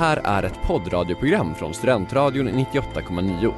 [0.00, 3.54] här är ett poddradioprogram från Studentradion 98,9.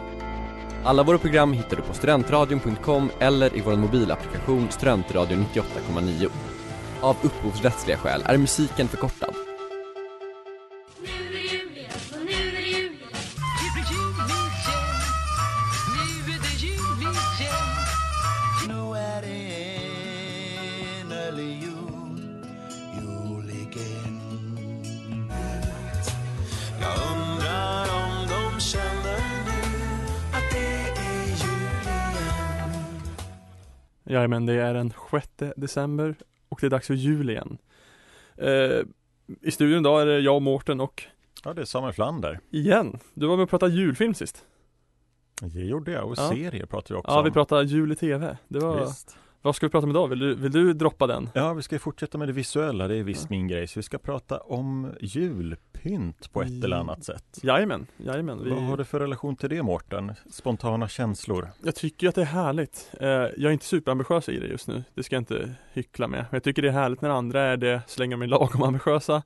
[0.85, 6.29] Alla våra program hittar du på studentradion.com eller i vår mobilapplikation Studentradion 98,9.
[7.01, 9.52] Av upphovsrättsliga skäl är musiken förkortad.
[34.23, 36.15] Jajamän, det är den 6 december
[36.49, 37.59] och det är dags för jul igen.
[38.37, 38.81] Eh,
[39.41, 41.03] I studion idag är det jag och Mårten och
[41.45, 42.41] Ja, det är Samuel Flander.
[42.51, 44.45] igen, du var med och pratade julfilm sist.
[45.41, 46.29] Det gjorde jag och Ja.
[46.29, 47.25] serier pratar vi också Ja, om.
[47.25, 48.37] vi pratade jul i TV.
[48.49, 49.17] Det var, Visst.
[49.43, 50.09] Vad ska vi prata om idag?
[50.09, 51.29] Vill du, vill du droppa den?
[51.35, 53.67] Ja, vi ska fortsätta med det visuella, det är visst min grej.
[53.67, 57.39] Så vi ska prata om julpynt på ett eller annat sätt.
[57.43, 58.39] Jajamän, jajamän.
[58.39, 60.15] Vad har Vi, du för relation till det Mårten?
[60.31, 61.49] Spontana känslor?
[61.63, 62.91] jag tycker att det är härligt.
[63.01, 66.21] Eh, jag är inte superambitiös i det just nu, det ska jag inte hyckla med.
[66.21, 68.63] Men jag tycker det är härligt när andra är det, så länge de är lagom
[68.63, 69.23] ambitiösa.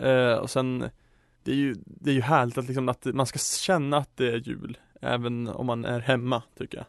[0.00, 0.84] Eh, och sen,
[1.42, 4.28] det är ju, det är ju härligt att liksom att man ska känna att det
[4.28, 4.78] är jul.
[5.00, 6.86] Även om man är hemma, tycker jag.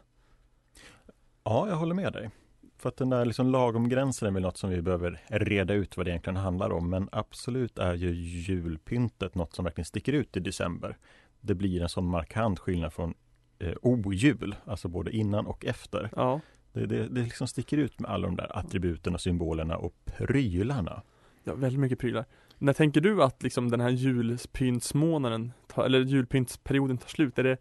[1.44, 2.30] Ja, jag håller med dig.
[2.78, 5.96] För att den där liksom lagom gränsen är väl något som vi behöver reda ut
[5.96, 6.90] vad det egentligen handlar om.
[6.90, 10.96] Men absolut är ju julpyntet något som verkligen sticker ut i december.
[11.40, 13.14] Det blir en sån markant skillnad från
[13.58, 16.10] eh, ojul, alltså både innan och efter.
[16.16, 16.40] Ja.
[16.72, 21.02] Det, det, det liksom sticker ut med alla de där attributen och symbolerna och prylarna.
[21.44, 22.24] Ja, väldigt mycket prylar.
[22.58, 27.38] När tänker du att liksom den här julpyntsmånaden, eller julpyntsperioden tar slut?
[27.38, 27.58] Är det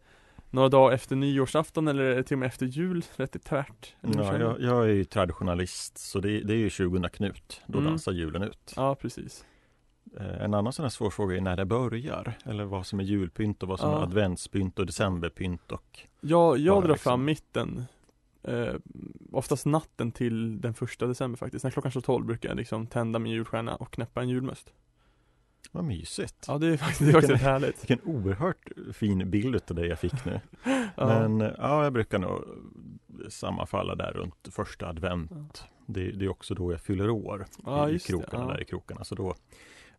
[0.49, 3.05] några dagar efter nyårsafton eller till och med efter jul?
[3.15, 3.95] Rätt i tvärt?
[4.01, 7.61] Ja, jag, jag är ju traditionalist så det, det är ju 20 Knut.
[7.67, 7.89] Då Mm.
[7.91, 8.73] dansar julen ut.
[8.75, 9.45] ja, precis.
[10.19, 12.33] Eh, En annan sån här svår fråga är när det börjar.
[12.45, 13.97] Eller vad som är julpynt och vad som Ja.
[13.99, 17.85] är adventspynt och decemberpynt och Jag, jag drar liksom- fram mitten
[18.43, 18.73] eh,
[19.31, 21.63] Oftast natten till den första december faktiskt.
[21.63, 24.73] När klockan slår 12 brukar jag liksom tända min julstjärna och knäppa en julmust.
[25.71, 26.45] Vad mysigt.
[26.47, 27.81] Ja, det är faktiskt, det är faktiskt rätt härligt.
[27.81, 30.39] Vilken oerhört fin bild utav dig jag fick nu.
[30.95, 31.05] Ja.
[31.05, 32.43] Men ja, jag brukar nog
[33.29, 35.63] sammanfalla där runt första advent.
[35.85, 38.51] Det, det är också då jag fyller år Ja, i krokarna ja.
[38.51, 39.03] där i krokarna.
[39.03, 39.35] Så då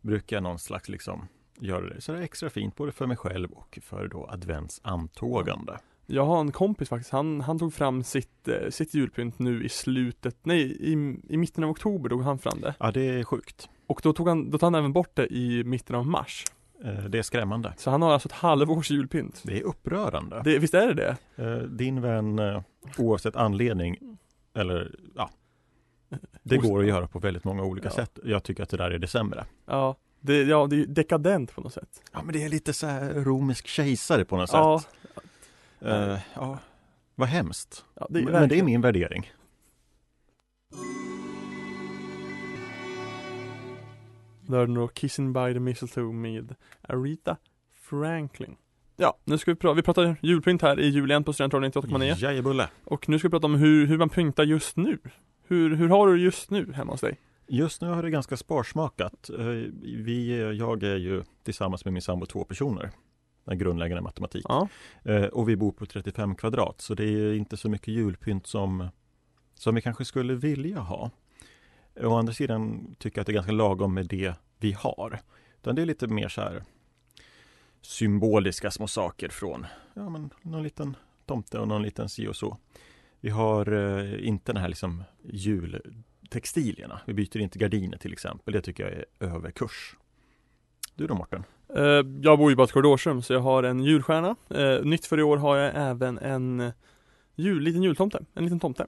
[0.01, 1.27] brukar jag någon slags liksom
[1.59, 5.77] göra det så det är extra fint både för mig själv och för då adventsantågande.
[6.05, 9.69] Jag har en kompis faktiskt, han, han tog fram sitt, eh, sitt julpynt nu i
[9.69, 10.91] slutet, nej i,
[11.29, 12.75] i mitten av oktober tog han fram det.
[12.79, 13.69] Ja, det är sjukt.
[13.89, 16.45] Och då tog han, då tog han även bort det i mitten av mars.
[16.83, 17.73] Eh, Det är skrämmande.
[17.77, 19.41] Så han har alltså ett halvårs julpynt.
[19.45, 20.41] Det är upprörande.
[20.43, 20.93] Det, visst är det
[21.35, 21.43] det?
[21.43, 22.61] Eh, Din vän, eh,
[22.97, 24.17] oavsett anledning,
[24.53, 25.29] eller ja,
[26.43, 27.91] det går att göra på väldigt många olika Ja.
[27.95, 28.19] sätt.
[28.23, 29.45] Jag tycker att det där är det sämre.
[29.65, 32.01] Ja, det, ja, det är dekadent på något sätt.
[32.13, 35.23] Ja, men det är lite så här romersk kejsare på något Ja, sätt.
[35.81, 36.57] Eh, ja,
[37.15, 37.85] vad hemskt.
[37.95, 39.31] ja det men det är min värdering.
[44.49, 47.37] Då är det nog Kissing by the Mistletoe med Aretha
[47.81, 48.55] Franklin.
[48.97, 52.15] Ja, nu ska vi prata, vi pratar julpynt här i jul igen på Studentradion 98,9
[52.23, 52.69] Jajebulle.
[52.85, 54.97] Och nu ska vi prata om hur, hur man pyntar just nu.
[55.47, 57.17] Hur, hur har du just nu hemma hos dig?
[57.47, 59.29] Just nu har det ganska sparsmakat.
[59.29, 59.45] Eh,
[59.83, 62.91] Vi, jag är ju tillsammans med min sambo två personer.
[63.45, 64.45] Den grundläggande matematik.
[64.49, 64.67] Ja,
[65.03, 68.87] Eh, Och vi bor på 35 kvadrat så det är inte så mycket julpynt som,
[69.53, 71.11] som vi kanske skulle vilja ha.
[72.03, 75.19] Å andra sidan tycker jag att det är ganska lagom med det vi har.
[75.61, 76.63] Utan det är lite mer så här
[77.81, 80.95] symboliska små saker från ja, men någon liten
[81.25, 82.57] tomte och någon liten si och så.
[83.19, 87.01] Vi har eh, inte den här liksom jultextilierna.
[87.05, 88.53] Vi byter inte gardiner till exempel.
[88.53, 89.05] Det tycker jag är
[89.35, 89.95] överkurs.
[90.95, 91.43] Du då Mårten?
[91.75, 91.83] eh,
[92.21, 94.35] jag bor ju bara i ett korridorsrum så jag har en julstjärna.
[94.49, 96.71] Eh, nytt för i år har jag även en eh,
[97.35, 98.87] jul, liten jultomte, en liten tomte.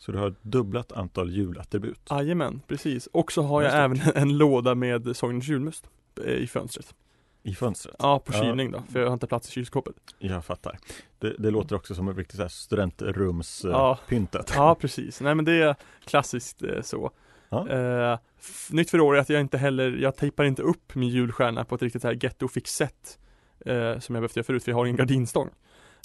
[0.00, 2.00] Så du har dubblat antal julattribut.
[2.10, 3.06] Jajamän, precis.
[3.06, 5.90] Och så har jag även en låda med Sognens julmust
[6.24, 6.94] eh, i fönstret.
[7.42, 7.96] I fönstret?
[7.98, 8.42] Ja, på Ja.
[8.42, 9.94] kylning då, för jag har inte plats i kylskåpet.
[10.18, 10.78] Jag fattar.
[11.18, 13.72] Det, det låter också som ett riktigt studentrumspyntet.
[13.78, 13.98] Ja.
[14.08, 14.52] pyntet.
[14.56, 15.20] Ja, precis.
[15.20, 15.74] Nej men det är
[16.04, 17.10] klassiskt eh, så.
[17.48, 17.68] Ja.
[17.68, 18.18] Eh,
[18.70, 21.64] nytt för i år är att jag inte heller, jag tejpar inte upp min julstjärna
[21.64, 23.18] på ett riktigt så här getto-fix sätt.
[23.66, 25.48] Eh, som jag behövt göra förut, för jag har ingen gardinstång.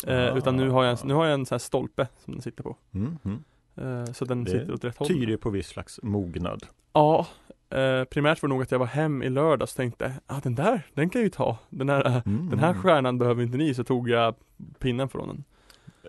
[0.07, 0.37] Eh, Ah.
[0.37, 2.63] Utan nu har jag, en, nu har jag en sån här stolpe som den sitter
[2.63, 2.77] på.
[2.93, 3.43] Mm, mm.
[3.77, 5.07] Eh, så den Det sitter åt rätt håll.
[5.07, 6.65] Tyder på viss slags mognad.
[6.93, 7.27] Ja,
[7.69, 10.55] eh, primärt var det nog att jag var hem i lördags och tänkte, ah, den
[10.55, 11.57] där, den kan jag ju ta.
[11.69, 14.35] Den här, Mm, den här stjärnan behöver inte ni, så tog jag
[14.79, 15.43] pinnen från den.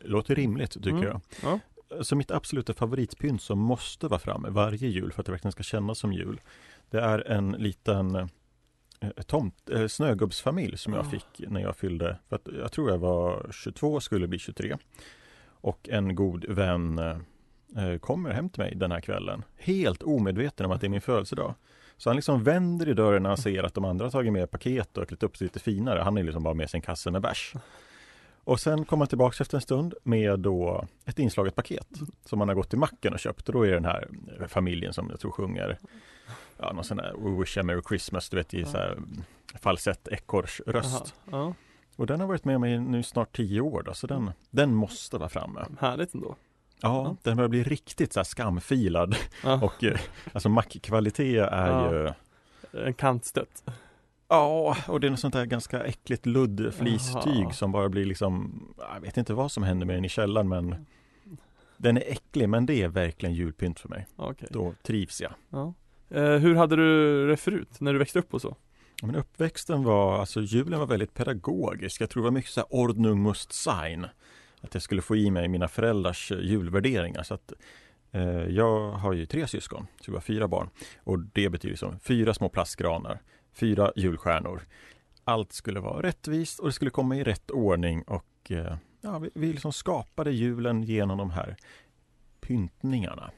[0.05, 1.03] Låter rimligt tycker Mm.
[1.05, 1.21] jag.
[1.43, 1.59] Ja.
[2.03, 5.63] Så mitt absoluta favoritpynt som måste vara framme varje jul för att det verkligen ska
[5.63, 6.41] kännas som jul.
[6.91, 8.15] Det är en liten
[9.01, 11.11] eh, tomt, eh, snögubbsfamilj som jag Ah.
[11.11, 14.77] fick när jag fyllde, för att jag tror jag var 22 och skulle bli 23.
[15.49, 17.01] Och en god vän
[18.01, 21.55] kommer hem till mig den här kvällen, helt omedveten om att det är min födelsedag.
[21.97, 24.51] Så han liksom vänder i dörren när han ser att de andra har tagit med
[24.51, 26.01] paket och klätt upp sig lite finare.
[26.01, 27.55] Han är liksom bara med sin kasse med bärs.
[28.45, 31.89] Och sen kommer han tillbaka efter en stund med då ett inslaget paket
[32.25, 33.49] som han har gått till macken och köpt.
[33.49, 34.09] Och då är den här
[34.49, 35.79] familjen som jag tror sjunger
[36.59, 38.99] ja, någon sån här We wish a merry Christmas, du vet i så här
[39.55, 41.15] falsett ekorrsröst.
[41.31, 41.55] Jaha,
[41.97, 45.19] Och den har varit med mig nu snart tio år då, så den, den måste
[45.19, 45.67] vara framme.
[45.69, 46.37] Ja, härligt ändå.
[46.81, 49.17] Ja, den börjar bli riktigt så skamfilad
[49.63, 49.99] och eh,
[50.33, 52.13] alltså mackkvalitet är ju
[52.87, 53.65] En kantstött.
[54.29, 58.63] Ja, och det är något sånt där ganska äckligt luddflistyg som bara blir liksom
[58.95, 60.87] Jag vet inte vad som händer med den i källaren men
[61.77, 64.07] Den är äcklig men det är verkligen julpynt för mig.
[64.17, 64.49] Okej.
[64.51, 65.33] Då trivs jag.
[65.51, 65.75] Ja.
[66.11, 68.57] Eh, hur hade du det förut, när du växte upp och så?
[69.03, 72.01] Men uppväxten var, alltså julen var väldigt pedagogisk.
[72.01, 74.07] Jag tror det var mycket så här ordnung must sein.
[74.67, 77.23] Att jag skulle få i mig mina föräldrars eh, julvärderingar.
[77.23, 77.53] Så att,
[78.13, 80.71] eh, jag har ju tre syskon, så vi var fyra barn.
[81.05, 83.21] Och det betyder som fyra små plastgranar,
[83.53, 84.63] fyra julstjärnor.
[85.25, 89.31] Allt skulle vara rättvist och det skulle komma i rätt ordning och eh, ja, vi,
[89.35, 91.57] vi liksom skapade julen genom de här
[92.41, 93.31] pyntningarna.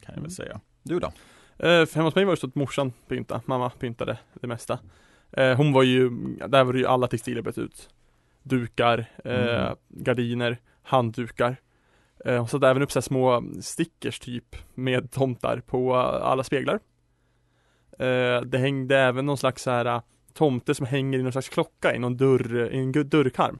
[0.00, 0.30] Kan jag väl Mm.
[0.30, 0.60] säga.
[0.82, 1.12] Du då?
[1.58, 4.78] Eh, hemma hos mig var det så att morsan pyntade, mamma pyntade det mesta.
[5.32, 6.10] Eh, hon var ju,
[6.48, 7.88] där var det ju alla textilier bytt ut.
[8.48, 9.76] Dukar, eh, Mm.
[9.88, 11.56] gardiner, handdukar.
[12.24, 16.80] Eh, hon satte även upp så små stickers typ med tomtar på alla speglar.
[17.98, 20.00] Eh, det hängde även någon slags så här eh,
[20.34, 23.58] tomte som hänger i någon slags klocka i någon dörr, i en dörrkarm.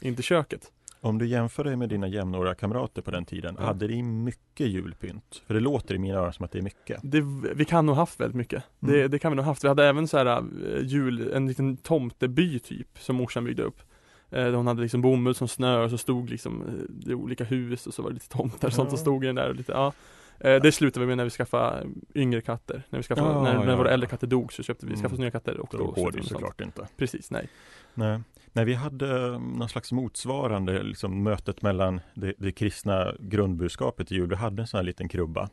[0.00, 0.72] In till köket.
[1.00, 3.64] Om du jämför dig med dina jämnåriga kamrater på den tiden, Ja.
[3.66, 5.42] hade de mycket julpynt?
[5.46, 7.00] För det låter i mina öron som att det är mycket.
[7.02, 7.20] Det,
[7.54, 8.64] vi kan nog haft väldigt mycket.
[8.80, 9.10] Det, Mm.
[9.10, 9.64] det kan vi nog haft.
[9.64, 10.42] Vi hade även så här äh,
[10.82, 13.80] jul, en liten tomteby typ som morsan byggde upp.
[14.30, 16.62] Eh, hon hade liksom bomull som snö och så stod liksom
[17.06, 19.26] eh, i olika hus och så var det lite tomtar och sånt som stod i
[19.26, 19.92] den där och lite, ja.
[20.40, 22.82] Eh, det slutade vi med när vi skaffade yngre katter.
[22.90, 23.94] När vi skaffade, Ja, när, när ja, våra ja.
[23.94, 25.02] äldre katter dog så köpte vi, Mm.
[25.02, 26.88] skaffade nya katter och Då då går det såklart inte.
[26.96, 27.48] Precis, nej.
[27.94, 28.20] Nej.
[28.52, 34.28] Nej, vi hade någon slags motsvarande liksom, mötet mellan det, det kristna grundbudskapet i jul.
[34.28, 35.48] Vi hade en sån här liten krubba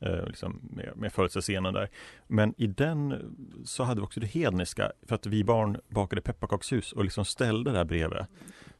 [0.00, 1.88] eh, liksom med, med födelsescenen där.
[2.26, 3.18] Men i den eh,
[3.64, 7.72] så hade vi också det hedniska för att vi barn bakade pepparkakshus och liksom ställde
[7.72, 8.24] där bredvid.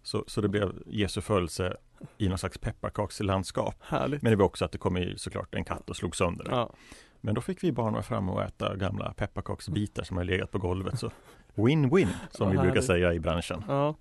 [0.03, 1.77] Så, så det blev Jesu födelse
[2.19, 3.75] i någon slags pepparkakslandskap.
[3.81, 4.23] Härligt.
[4.23, 6.51] Men det var också att det kom i såklart en katt och slog sönder det.
[6.51, 6.73] Ja.
[7.21, 10.59] Men då fick vi barn vara framme och äta gamla pepparkaksbitar som har legat på
[10.59, 10.99] golvet.
[10.99, 11.11] Så
[11.55, 13.65] win-win som Ja, vi brukar säga i branschen.
[13.69, 13.95] Ja.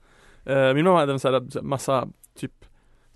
[0.46, 2.66] Eh, min mamma hade en sån här massa typ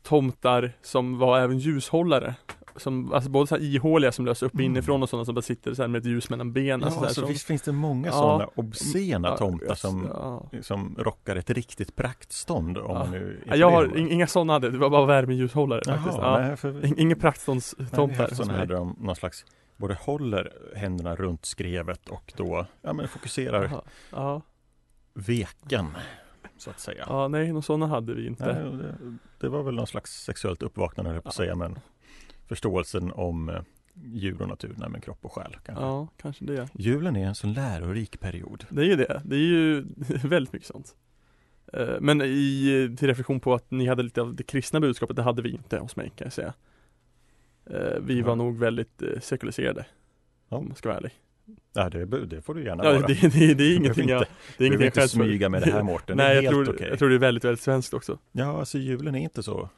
[0.01, 2.35] tomtar som var även ljushållare.
[2.75, 4.65] Som, alltså både så här ihåliga som löser upp Mm.
[4.65, 6.81] inifrån och sådana som bara sitter så med ett ljus mellan benen.
[6.81, 8.13] Ja, så alltså, som, visst finns det många Ja.
[8.13, 10.49] sådana obscena Ja, tomtar som, ja.
[10.61, 12.93] som rockar ett riktigt praktstånd om Ja.
[12.99, 16.17] man nu Ja, jag har inga sådana hade, det var bara värmeljushållare faktiskt.
[16.17, 18.27] Jaha, för, In- Inga praktståndstomtar.
[18.27, 19.45] Sådana där de någon slags
[19.77, 23.81] både håller händerna runt skrevet och då ja, men fokuserar Jaha.
[24.11, 24.41] Ja,
[25.13, 25.87] veken
[26.57, 27.05] så att säga.
[27.09, 28.45] ja, nej, några sådana hade vi inte.
[28.45, 31.79] Nej, det, det var väl någon slags sexuellt uppvaknande höll jag på att säga men
[32.47, 33.61] förståelsen om eh,
[34.03, 35.83] djur och natur, nej men kropp och själ kanske.
[35.83, 36.69] Ja, kanske det.
[36.73, 38.65] Julen är en sån lärorik period.
[38.69, 39.21] Det är ju det.
[39.25, 39.85] Det är ju
[40.23, 40.95] väldigt mycket sånt.
[41.73, 45.21] Eh, Men i, till reflektion på att ni hade lite av det kristna budskapet, det
[45.23, 46.53] hade vi inte hos mig kan jag säga.
[47.65, 48.35] Eh, Vi var Ja.
[48.35, 49.85] nog väldigt sekulariserade.
[50.49, 50.57] Ja.
[50.57, 51.11] Om man ska vara ärlig.
[51.73, 53.07] Ja, det, det får du gärna Ja, vara.
[53.07, 54.25] det, det, det är ingenting jag,
[54.57, 55.07] det är ingenting jag inte för.
[55.07, 56.87] smyga med det här Mårten, Nej, jag tror, okej.
[56.89, 58.19] jag tror det är väldigt, väldigt svenskt också.
[58.31, 59.69] Ja, alltså julen är inte så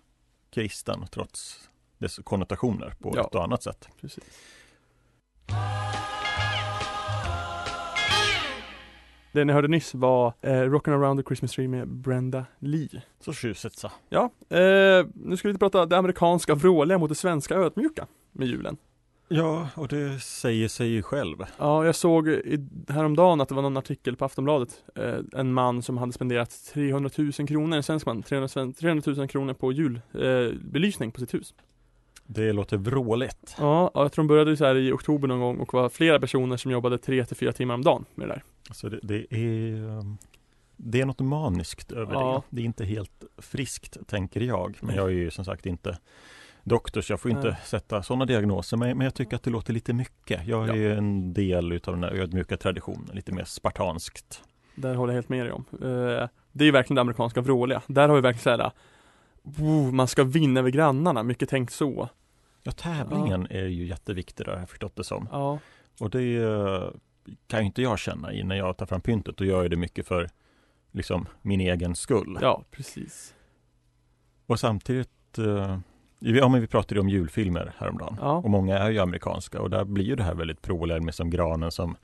[0.51, 3.21] kristen trots dess konnotationer på Ja.
[3.21, 3.87] ett och annat sätt.
[4.01, 4.23] Precis.
[9.31, 13.01] Det ni hörde nyss var eh, Rockin' around the Christmas tree med Brenda Lee.
[13.19, 13.91] Så tjusigt så.
[14.09, 18.77] Ja, eh, nu ska vi prata det amerikanska vråliga mot det svenska ödmjuka med julen.
[19.27, 21.37] Ja, och det säger sig ju själv.
[21.59, 24.83] Ja, jag såg i, häromdagen att det var någon artikel på Aftonbladet.
[24.95, 29.13] Eh, en man som hade spenderat 300 000 kronor, en svensk man, 300, sven- 300
[29.17, 31.53] 000 kronor på julbelysning eh, på sitt hus.
[32.27, 33.55] Det låter vråligt.
[33.59, 36.57] Ja, jag tror de började så här i oktober någon gång och var flera personer
[36.57, 38.43] som jobbade 3 till 4 timmar om dagen med det där.
[38.69, 40.17] Alltså det, det är um,
[40.77, 42.43] Det är något maniskt över Ja.
[42.49, 42.55] det.
[42.55, 44.77] Det är inte helt friskt, tänker jag.
[44.81, 45.97] Men jag är ju som sagt inte
[46.63, 47.57] doktor, så jag får inte Nej.
[47.65, 48.77] sätta sådana diagnoser.
[48.77, 50.47] Men, men jag tycker att det låter lite mycket.
[50.47, 50.75] Jag är Ja.
[50.75, 54.41] ju en del utav den här ödmjuka traditionen, lite mer spartanskt.
[54.75, 55.65] Där håller jag helt med dig om.
[55.71, 57.81] Eh, det är ju verkligen det amerikanska vråliga.
[57.87, 58.71] Där har vi verkligen såhär
[59.59, 62.09] oh, man ska vinna över grannarna, mycket tänkt så.
[62.63, 65.27] Ja, tävlingen är ju jätteviktig, där, har jag förstått det som.
[65.31, 65.59] Ja,
[65.99, 66.93] Och det är
[67.47, 69.37] kan ju inte jag känna i när jag tar fram pyntet.
[69.37, 70.29] Då gör jag det mycket för
[70.91, 72.37] liksom min egen skull.
[72.41, 73.33] Ja, precis.
[74.45, 75.77] Och samtidigt, eh,
[76.19, 78.17] vi- ja men vi pratade om julfilmer häromdagen.
[78.21, 78.31] Ja.
[78.37, 81.29] Och många är ju amerikanska och där blir ju det här väldigt pråliga med som
[81.29, 81.95] granen som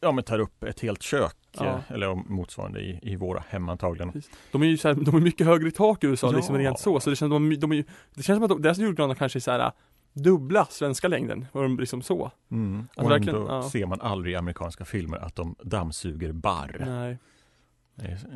[0.00, 1.64] Ja men tar upp ett helt kök Ja.
[1.66, 4.22] eh, eller motsvarande i, i våra hem antagligen.
[4.52, 6.36] De är ju så här, de är mycket högre i tak i USA Ja.
[6.36, 8.78] liksom rent så, så det känns, de, de är, det känns som att de, deras
[8.78, 9.72] julgranar kanske är så här
[10.12, 12.30] dubbla svenska längden, och de liksom så.
[12.50, 12.78] Mm.
[12.78, 13.70] Alltså och verkligen, ändå ja.
[13.70, 16.84] ser man aldrig i amerikanska filmer att de dammsuger barr.
[16.86, 17.18] Nej.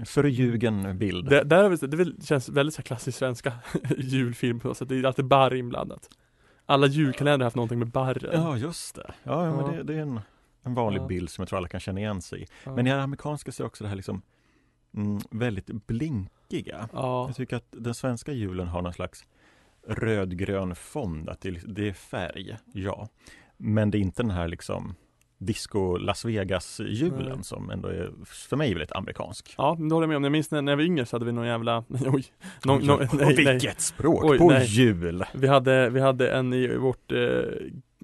[0.07, 1.29] Förljugen bild.
[1.29, 3.53] Det, där det känns väldigt så här klassisk svenska
[3.99, 6.09] julfilm på något sätt, det är alltid barr inblandat.
[6.67, 8.31] Alla julkalendrar har haft någonting med barren.
[8.43, 9.15] Ja just det.
[9.23, 9.57] Ja, ja, Ja.
[9.67, 10.21] men det, det är en,
[10.63, 11.07] en vanlig Ja.
[11.07, 12.47] bild som jag tror alla kan känna igen sig i.
[12.65, 12.75] Ja.
[12.75, 14.23] Men i det amerikanska så är också det här liksom
[14.97, 16.89] mm, väldigt blinkiga.
[16.93, 19.25] Ja, Jag tycker att den svenska julen har någon slags
[19.87, 23.09] rödgrön fond, att det, är- färg, ja.
[23.57, 24.95] Men det är inte den här liksom
[25.39, 27.45] disco Las Vegas-julen Nej.
[27.45, 29.55] som ändå är för mig väldigt amerikansk.
[29.59, 30.23] ja, det håller jag med om.
[30.25, 32.25] Jag minns när, när jag var yngre så hade vi någon jävla, oj,
[32.65, 33.53] någon, Oj, någon, oj, nej, nej.
[33.55, 34.67] vilket språk Oj, på nej.
[34.67, 35.25] jul!
[35.35, 37.19] Vi hade, vi hade en i vårt eh,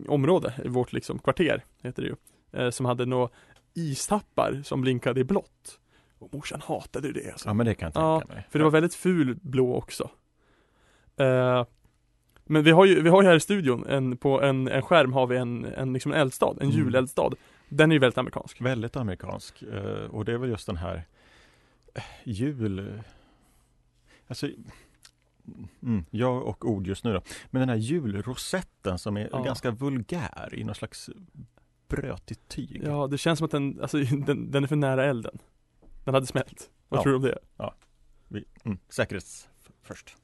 [0.08, 2.14] område, i vårt liksom kvarter, heter det ju,
[2.52, 3.28] eh, som hade några
[3.74, 5.80] istappar som blinkade i blått.
[6.18, 7.48] Och morsan hatade det alltså.
[7.48, 8.46] Ja men det kan jag Ja, tänka mig.
[8.50, 10.10] För det var väldigt ful blå också.
[11.16, 11.66] Eh,
[12.44, 15.12] men vi har ju, vi har ju här i studion, en, på en, en skärm
[15.12, 16.76] har vi en, en, liksom en eldstad, en Mm.
[16.76, 17.30] juleldstad.
[17.68, 18.60] Den är ju väldigt amerikansk.
[18.60, 19.62] Väldigt amerikansk.
[19.62, 21.06] eh, Och det är väl just den här
[21.94, 23.02] eh, jul...
[24.26, 24.48] Alltså,
[25.82, 27.20] mm, jag och ord just nu då.
[27.50, 29.42] Men den här julrosetten som är Ja.
[29.42, 31.10] ganska vulgär i någon slags
[31.88, 32.82] brötigt tyg.
[32.84, 35.38] Ja, det känns som att den, alltså, den, den är för nära elden.
[36.04, 36.70] Den hade smält.
[36.88, 37.02] Vad Ja.
[37.02, 37.38] tror du om det?
[38.28, 39.48] Vi, mm, säkerhets
[39.82, 40.16] först.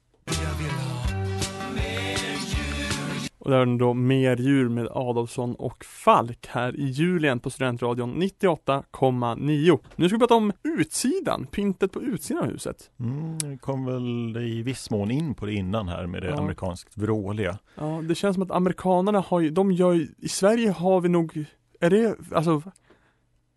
[3.45, 7.49] Och där är den då Mer djur med Adolfsson och Falk här i julen på
[7.49, 9.79] Studentradion 98,9.
[9.95, 12.91] Nu ska vi prata om utsidan, pyntet på utsidan av huset.
[12.99, 16.37] Mm, vi kom väl i viss mån in på det innan här med det Ja.
[16.37, 17.57] amerikanskt vråliga.
[17.75, 21.09] Ja, det känns som att amerikanerna har ju, de gör ju, i Sverige har vi
[21.09, 21.45] nog,
[21.79, 22.61] är det, alltså,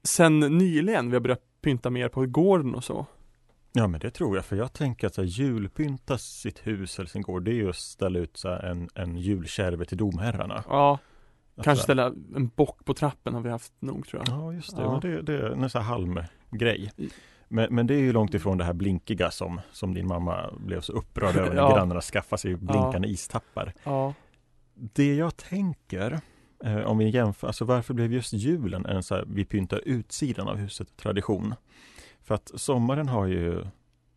[0.03, 3.07] sen nyligen vi har börjat pynta mer på gården och så.
[3.79, 7.09] Ja men det tror jag, för jag tänker att så här, julpynta sitt hus eller
[7.09, 10.65] sin gård, det är ju att ställa ut så här, en, en julkärve till domherrarna.
[10.69, 10.99] Ja,
[11.57, 12.07] Att kanske ställa
[12.37, 14.39] en bock på trappen har vi haft nog tror jag.
[14.39, 14.91] Ja just det, Ja.
[14.93, 16.93] men det, det är en sån här halmgrej.
[17.49, 20.81] Men, men det är ju långt ifrån det här blinkiga som, som din mamma blev
[20.81, 21.75] så upprörd över när Ja.
[21.75, 23.73] grannarna skaffade sig blinkande istappar.
[23.85, 24.15] Ja,
[24.75, 26.21] Det jag tänker,
[26.65, 30.49] eh, om vi jämför, alltså varför blev just julen en så här, vi pyntar utsidan
[30.49, 31.55] av huset tradition?
[32.29, 33.65] För att sommaren har ju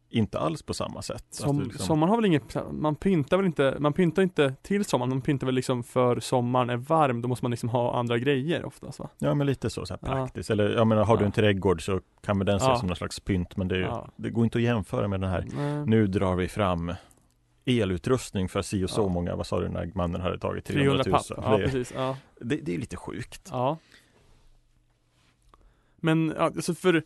[0.10, 1.26] inte alls på samma sätt.
[1.30, 5.10] som, liksom- sommaren har väl inget, man pyntar väl inte, man pyntar inte till sommaren,
[5.10, 8.66] man pyntar väl liksom för sommaren är varm, då måste man liksom ha andra grejer
[8.66, 9.10] oftast va?
[9.20, 10.08] Ja men lite så, så här Ja.
[10.08, 10.50] praktiskt.
[10.50, 11.26] Eller jag menar, har du Ja.
[11.26, 12.76] en trädgård så kan väl den ses Ja.
[12.78, 13.56] som någon slags pynt.
[13.58, 14.08] Men det, ju- Ja.
[14.16, 15.86] det går inte att jämföra med den här Nej.
[15.86, 16.94] Nu drar vi fram
[17.66, 19.08] elutrustning för si och så Ja.
[19.08, 21.40] många, vad sa du när mannen hade tagit 300 300 papp, 000?
[21.52, 22.18] ja det, precis, ja.
[22.40, 23.48] det, det är lite sjukt.
[23.52, 23.78] Ja.
[25.96, 27.04] Men ja, alltså för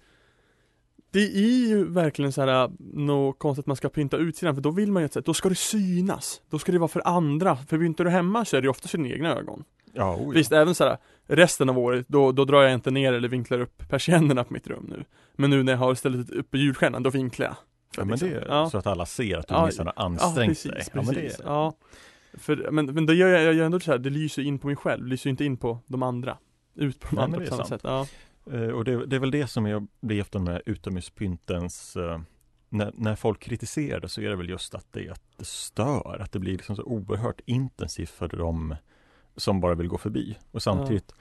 [1.16, 4.72] det är ju verkligen så här något konstigt att man ska pynta utsidan för då
[4.72, 6.42] vill man ju att då ska det synas.
[6.50, 7.56] Då ska det vara för andra.
[7.56, 9.64] För pyntar du hemma så är det ju ofta dina egna ögon.
[9.94, 10.36] Ja, oj.
[10.36, 13.60] Visst, även så här resten av året då, då drar jag inte ner eller vinklar
[13.60, 15.04] upp persiennerna på mitt rum nu.
[15.36, 17.56] Men nu när jag har stället uppe julstjärnan, då vinklar jag.
[17.98, 18.70] Ja, men det är ja.
[18.70, 20.74] så att alla ser att du Ja, minsann har ansträngt precis, dig.
[20.74, 21.74] Precis, Ja, men det, ja.
[22.34, 24.68] För, men, men då gör jag, jag gör ändå så här, det lyser in på
[24.68, 26.38] mig själv, det lyser inte in på de andra.
[26.76, 27.82] Ut på de Ja, andra på det är samma sant.
[27.82, 27.82] sätt.
[27.84, 28.08] Ja.
[28.52, 32.20] Eh, Och det, det är väl det som jag blir efter med utomhuspyntens eh,
[32.70, 36.18] när, när folk kritiserar det så är det väl just att det, att det stör,
[36.22, 38.76] att det blir liksom så oerhört intensivt för de
[39.36, 40.38] som bara vill gå förbi.
[40.52, 41.14] Och samtidigt,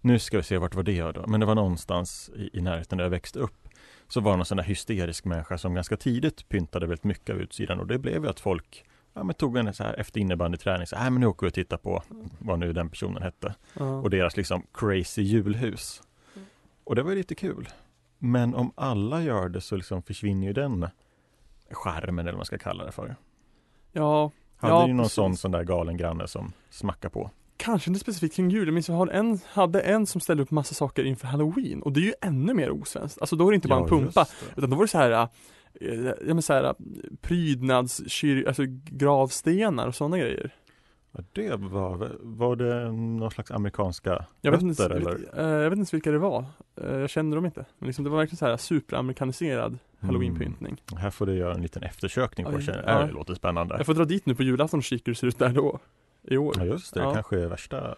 [0.00, 2.98] nu ska vi se vart var det då, men det var någonstans i, i närheten
[2.98, 3.68] där jag växte upp.
[4.08, 7.40] Så var det någon sån där hysterisk människa som ganska tidigt pyntade väldigt mycket av
[7.40, 8.84] utsidan och det blev ju att folk
[9.16, 11.50] Ja men tog en så här efter innebandyträning, så här, "Nej, men nu åker vi
[11.50, 12.02] och tittar på
[12.38, 13.84] vad nu den personen hette Ja.
[13.84, 16.02] och deras liksom crazy julhus.
[16.84, 17.68] Och det var ju lite kul.
[18.18, 20.86] Men om alla gör det så liksom försvinner ju den
[21.70, 23.16] skärmen eller vad man ska kalla det för.
[23.92, 25.14] ja, Hade Ja, ju någon precis.
[25.14, 27.30] sån, sån där galen granne som smackar på.
[27.56, 28.66] kanske inte specifikt kring jul.
[28.66, 31.92] Jag minns jag hade en, hade en som ställde upp massa saker inför halloween och
[31.92, 33.20] det är ju ännu mer osvenskt.
[33.20, 34.26] Alltså då är det inte bara en pumpa,
[34.56, 35.28] utan då var det så här äh,
[36.26, 36.74] Ja men såhär
[37.20, 40.54] prydnadskyr, alltså gravstenar och sådana grejer.
[41.32, 45.56] Det var, var det någon slags amerikanska Jag vet, inte, rötter eller?
[45.56, 46.44] eh, jag vet inte vilka det var.
[46.80, 47.64] Eh, Jag kände dem inte.
[47.78, 50.76] Men liksom, det var verkligen så här superamerikaniserad halloweenpyntning.
[50.92, 51.02] Mm.
[51.02, 53.00] Här får du göra en liten eftersökning på känna, ja.
[53.00, 53.76] äh, det låter spännande.
[53.76, 55.78] Jag får dra dit nu på julafton och kika hur det ser ut där då.
[56.22, 56.54] I år.
[56.58, 57.14] Ja just det, Ja.
[57.14, 57.94] kanske är värsta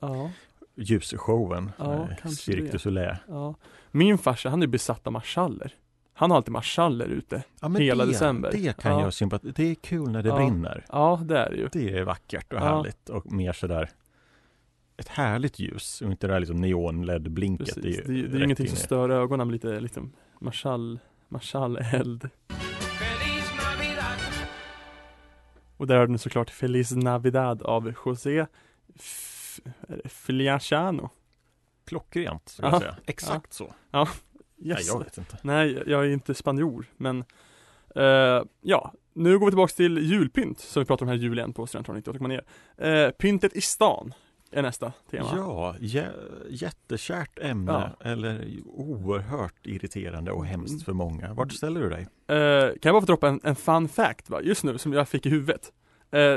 [0.00, 0.30] Ja.
[0.74, 3.16] ljusshowen, Ja, eh, Cirque du Soleil.
[3.28, 3.54] Ja.
[3.90, 5.74] Min farsa, han är besatt av marschaller.
[6.18, 7.42] Han har alltid marschaller ute.
[7.60, 8.50] Ja, men Hela det, december.
[8.52, 9.00] Det kan Ja.
[9.02, 10.36] jag sympatisera Det är kul när det Ja.
[10.36, 10.84] brinner.
[10.88, 11.68] Ja, det är det ju.
[11.72, 12.64] Det är vackert och Ja.
[12.64, 13.90] härligt och mer sådär
[14.96, 17.74] ett härligt ljus och inte det där liksom neon-LED-blinket.
[17.82, 20.12] Det är, ju- det är ju rätt ingenting in som stör ögonen med lite liksom
[20.40, 22.30] marschall, marschalleld.
[25.76, 28.46] Och där har den såklart Feliz Navidad av José
[28.94, 31.10] F- är det Feliciano.
[31.86, 32.72] Klockrent, skulle Ja.
[32.74, 32.96] jag säga.
[33.06, 33.74] Exakt så.
[34.62, 34.78] Yes.
[34.78, 35.38] Nej, jag vet inte.
[35.42, 37.24] Nej, jag är inte spanjor, men
[37.96, 41.66] eh, ja, nu går vi tillbaks till julpynt, som vi pratar om här julen på
[41.66, 42.02] Studentradion
[42.78, 43.04] 98,9.
[43.06, 44.14] Eh, pyntet i stan
[44.50, 45.28] är nästa tema.
[45.36, 48.06] Ja, jä- jättekärt ämne Ja.
[48.10, 51.34] eller oerhört irriterande och hemskt för många.
[51.34, 52.00] Vart ställer du dig?
[52.28, 55.08] Eh, kan jag bara få droppa en, en fun fact va, just nu, som jag
[55.08, 55.72] fick i huvudet.
[56.10, 56.36] Eh,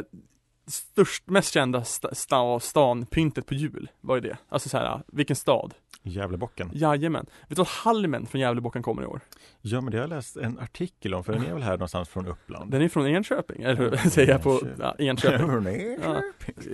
[0.67, 4.37] störst, mest kända sta, sta, stan, pyntet på jul, vad är det?
[4.49, 5.73] Alltså så här, vilken stad?
[6.03, 6.69] Gävlebocken?
[6.73, 7.25] Jajamän.
[7.47, 9.19] Vet du vad Halmen från Gävlebocken kommer i år?
[9.61, 12.09] Ja, men det har jag läst en artikel om, för den är väl här någonstans
[12.09, 12.71] från Uppland.
[12.71, 15.97] Den är från Enköping, eller hur säger jag på ja, Enköping?
[16.03, 16.21] Ja.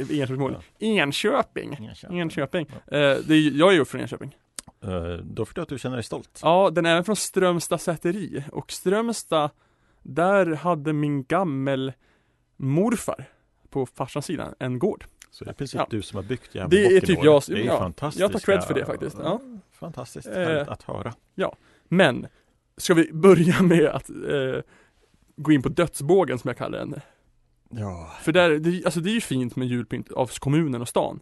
[0.10, 0.58] Enköpingsmål.
[0.80, 1.74] Enköping.
[1.74, 2.20] Enköping.
[2.20, 2.66] Enköping.
[2.72, 4.36] Eh, det är, jag är ju från Enköping.
[4.84, 4.90] Eh,
[5.24, 6.40] Då förstår jag att du känner dig stolt.
[6.44, 8.44] Ja, den är även från Strömstad säteri.
[8.52, 9.50] Och Strömstad,
[10.02, 11.94] där hade min gammel
[12.58, 13.26] morfar
[13.70, 15.06] på farsans sida en gård.
[15.36, 15.88] Så det är i princip Ja.
[15.90, 18.20] du som har byggt Det är typ jag- Det är ja, fantastiskt.
[18.22, 19.42] jag tar cred för det faktiskt, ja.
[19.72, 20.68] Fantastiskt Eh.
[20.68, 21.14] att höra.
[21.88, 22.28] Men,
[22.78, 24.62] ska vi börja med att eh,
[25.36, 26.96] gå in på dödsbågen som jag kallar den.
[27.70, 31.20] Ja, För där, det, alltså det är ju fint med julpynt av kommunen och stan.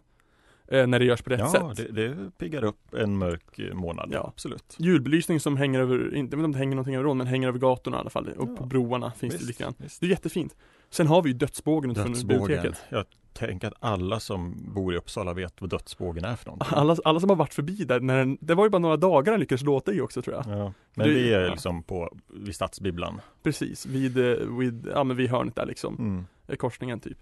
[0.68, 1.94] Eh, när det görs på rätt ja sätt.
[1.94, 4.08] det, det piggar upp en mörk eh, månad.
[4.12, 4.28] Ja.
[4.34, 4.76] Absolut.
[4.78, 7.96] Julbelysning som hänger över, inte vet om det hänger någonting över men hänger över gatorna
[7.96, 8.28] i alla fall.
[8.28, 8.56] Och Ja.
[8.56, 9.74] på broarna finns det Visst, lite grann.
[9.78, 10.00] visst.
[10.00, 10.56] Det är jättefint.
[10.94, 12.82] Sen har vi ju dödsbågen utifrån biblioteket.
[12.88, 16.68] Jag tänker att alla som bor i Uppsala vet vad dödsbågen är för någonting.
[16.78, 19.32] Alla, alla som har varit förbi där, när den, det var ju bara några dagar
[19.32, 20.58] den lyckades låta i också tror jag.
[20.58, 20.72] Ja.
[20.94, 21.50] Men Det- det är ja.
[21.50, 23.20] liksom på, vid Stadsbibblan.
[23.42, 26.26] Precis, vid, eh, vid, ja men vid hörnet där liksom, Mm.
[26.48, 27.18] eh, korsningen typ.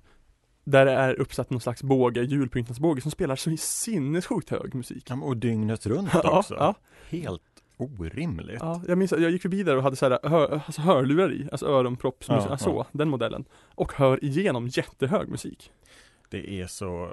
[0.65, 5.05] Där det är uppsatt någon slags båge, julpyntnadsbåge som spelar så sinnessjukt hög musik.
[5.11, 6.55] Ja, och dygnet runt också.
[6.55, 6.75] ja.
[7.11, 7.43] Helt
[7.77, 8.59] orimligt.
[8.61, 11.49] Ja, jag minns jag gick förbi där och hade så här, hör, alltså hörlurar i,
[11.53, 13.45] alltså öronpropp, Ja, ja, så, den modellen.
[13.75, 15.73] Och hör igenom jättehög musik.
[16.29, 17.13] Det är så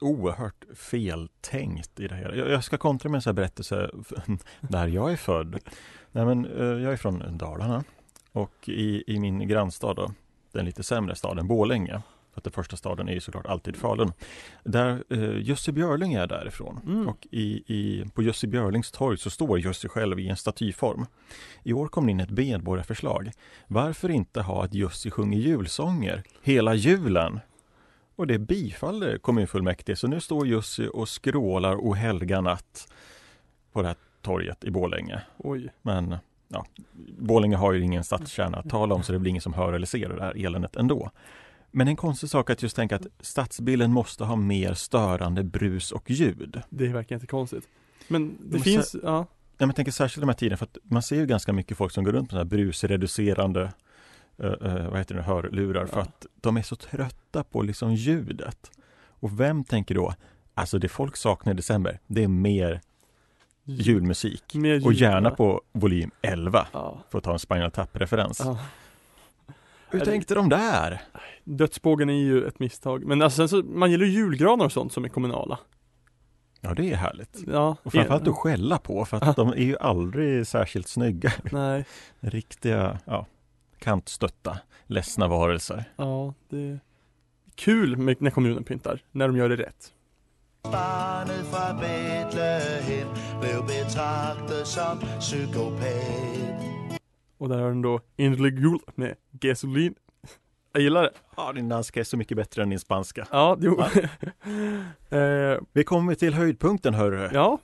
[0.00, 2.32] oerhört feltänkt i det här.
[2.32, 3.90] Jag, jag ska kontra med en sån här berättelse
[4.60, 5.58] där jag är född.
[6.12, 7.84] Nej, men, eh, jag är från Dalarna
[8.32, 10.12] och i, i min grannstad då,
[10.52, 14.12] den lite sämre staden Borlänge, för att den första staden är ju såklart alltid Falun.
[14.64, 17.08] Där eh, Jussi Björling är därifrån Mm.
[17.08, 21.06] och i, i, på Jussi Björlings torg så står Jussi själv i en statyform.
[21.62, 23.30] I år kom det in ett medborgarförslag.
[23.66, 27.40] Varför inte ha att Jussi sjunger julsånger hela julen?
[28.16, 32.92] Och det bifaller kommunfullmäktige, så nu står Jussi och skrålar o helga natt
[33.72, 35.22] på det här torget i Borlänge.
[35.36, 35.72] Oj.
[35.82, 36.16] Men
[36.48, 36.66] ja,
[37.18, 39.86] Borlänge har ju ingen stadskärna att tala om så det blir ingen som hör eller
[39.86, 41.10] ser det här eländet ändå.
[41.72, 46.10] Men en konstig sak att just tänka att stadsbilden måste ha mer störande brus och
[46.10, 46.62] ljud.
[46.70, 47.68] Det verkar inte konstigt.
[48.08, 49.26] Men det Men finns, ja.
[49.58, 51.92] Ja, men tänker särskilt de här tiderna för att man ser ju ganska mycket folk
[51.92, 53.72] som går runt med sådana här brusreducerande
[54.38, 56.02] eh, eh, vad heter det, hörlurar för Ja.
[56.02, 58.70] att de är så trötta på liksom ljudet.
[59.04, 60.14] Och vem tänker då,
[60.54, 62.80] alltså det folk saknar i december, det är mer
[63.64, 64.54] julmusik.
[64.54, 65.34] Mer ljud, Och gärna ja.
[65.34, 66.98] på volym 11 Ja.
[67.10, 68.40] för att ta en Spinal Tap-referens.
[68.40, 71.02] Hur Är det- tänkte de där?
[71.44, 73.04] Dödsbågen är ju ett misstag.
[73.04, 75.58] Men alltså, sen så, man gillar ju julgranar och sånt som är kommunala.
[76.60, 77.38] Ja, det är härligt.
[77.46, 77.76] Ja.
[77.82, 81.32] Och framförallt att skälla på för att de är ju aldrig särskilt snygga.
[81.52, 81.84] Nej,
[82.20, 83.26] Riktiga, ja,
[83.78, 85.84] kantstötta, ledsna varelser.
[85.96, 86.80] ja, det är
[87.54, 89.00] kul med, när kommunen pyntar.
[89.10, 89.92] När de gör det rätt.
[90.62, 93.08] Barnet fra Bethlehem
[93.40, 96.62] blev betragtet som psykopat.
[97.38, 99.94] Och där har den då Innerlig jul med gasolin.
[100.72, 101.10] Jag gillar det.
[101.36, 103.26] Ja, din danska är så mycket bättre än din spanska.
[103.30, 103.80] Ja, jo.
[105.18, 107.30] eh, Vi kommer till höjdpunkten hörru.
[107.32, 107.58] ja.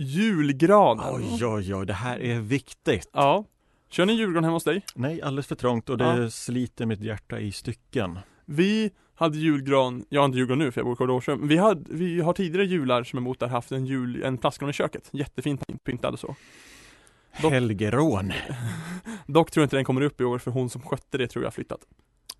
[0.00, 1.04] Julgranen.
[1.14, 3.10] Oj, oj, oj, det här är viktigt.
[3.12, 3.44] Ja.
[3.90, 4.82] Kör ni julgran hemma hos dig?
[4.94, 6.30] Nej, alldeles för trångt och det Ja.
[6.30, 8.18] sliter mitt hjärta i stycken.
[8.44, 11.84] Vi hade julgran, jag har inte julgran nu för jag bor i men vi, hade,
[11.94, 15.08] vi har tidigare jular som är emot där haft en jul, en plastgran i köket.
[15.12, 16.34] Jättefint pyntad och så.
[17.42, 18.32] Dock- Helgerån.
[19.26, 21.42] Dock tror jag inte den kommer upp i år för hon som skötte det tror
[21.44, 21.80] jag har flyttat.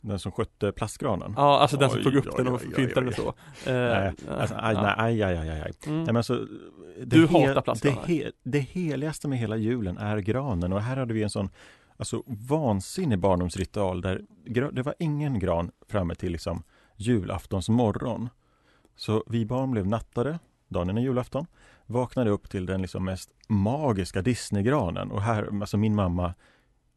[0.01, 1.35] Den som skötte plastgranen.
[1.37, 3.29] Ja, alltså den som tog upp den och pyntade den så.
[3.67, 5.73] Eh, Nej, alltså, aj, nej, aj, aj, aj, aj.
[5.87, 5.97] Mm.
[5.97, 6.47] Nej, men alltså,
[7.05, 8.03] Du hatar plastgranar.
[8.07, 11.49] Det, he- det heligaste med hela julen är granen och här hade vi en sån
[11.97, 14.23] alltså, vansinnig barndomsritual där
[14.73, 16.63] det var ingen gran framme till liksom,
[16.97, 18.29] julaftons morgon.
[18.97, 21.47] Så vi barn blev nattade dagen innan julafton.
[21.87, 26.35] Vaknade upp till den liksom mest magiska Disneygranen och här, alltså min mamma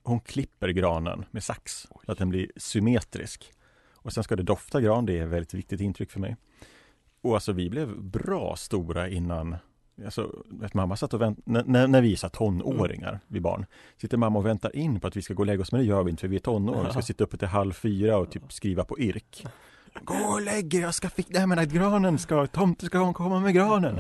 [0.04, 3.54] hon klipper granen med sax så att den blir symmetrisk.
[3.94, 6.36] Och sen ska det dofta gran, det är ett väldigt viktigt intryck för mig.
[7.22, 9.58] Och alltså vi blev bra stora innan
[10.06, 13.66] Alltså, vet, mamma satt och vänt, när, vi är tonåringar, vi barn,
[13.98, 15.88] sitter mamma och väntar in på att vi ska gå och lägga oss, men det
[15.88, 16.86] gör vi inte för vi är tonåringar.
[16.86, 19.46] Vi ska sitta uppe till halv fyra och typ skriva på irk.
[20.04, 23.54] Gå och lägg er, jag ska fixa, jag menar granen ska, tomten ska komma med
[23.54, 24.00] granen.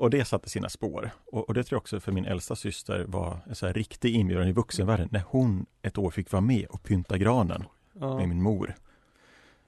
[0.00, 1.10] Och det satte sina spår.
[1.32, 4.14] Och, och det tror jag också för min äldsta syster var en så här riktig
[4.14, 8.28] inbjudan i vuxenvärlden när hon ett år fick vara med och pynta granen Ja, med
[8.28, 8.74] min mor.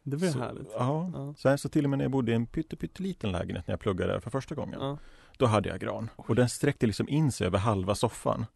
[0.03, 0.69] det var så, härligt.
[0.79, 1.11] Ja.
[1.15, 1.35] Ja.
[1.39, 3.81] Sen så till och med när jag bodde i en pytte, pytteliten lägenhet när jag
[3.81, 4.79] pluggade för första gången.
[4.81, 4.99] Ja.
[5.39, 6.11] Då hade jag gran.
[6.17, 8.47] Och den sträckte liksom in sig över halva soffan.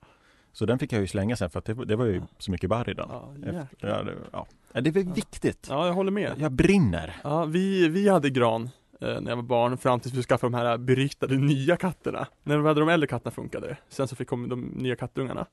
[0.52, 2.50] Så den fick jag ju slänga sen för att det, var- det var ju så
[2.50, 3.08] mycket barr i den.
[3.10, 4.46] Ja, Efter, ja, det, ja.
[4.80, 5.66] Det var viktigt.
[5.70, 6.32] ja, jag håller med.
[6.38, 7.16] Jag brinner.
[7.24, 10.78] Ja, vi, vi hade gran när jag var barn fram tills vi skaffade de här
[10.78, 12.26] beryktade nya katterna.
[12.42, 13.76] När vi hade de äldre katterna funkade det.
[13.88, 15.46] Sen så fick kom de nya kattungarna.